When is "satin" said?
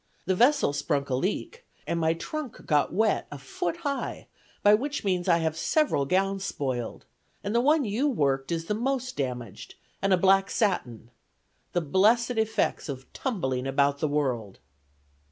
10.49-11.11